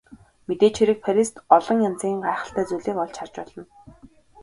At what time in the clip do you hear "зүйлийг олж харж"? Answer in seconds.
2.67-3.33